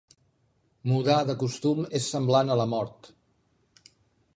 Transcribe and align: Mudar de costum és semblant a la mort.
Mudar 0.91 1.19
de 1.29 1.37
costum 1.45 1.85
és 2.01 2.09
semblant 2.17 2.51
a 2.55 2.57
la 2.65 2.67
mort. 2.77 3.15